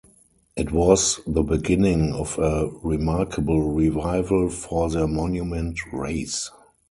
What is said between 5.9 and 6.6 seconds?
race.